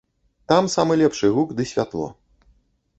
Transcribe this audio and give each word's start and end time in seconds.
Там 0.51 0.69
самы 0.77 0.97
лепшы 1.03 1.31
гук 1.37 1.55
ды 1.61 1.69
святло. 1.73 2.11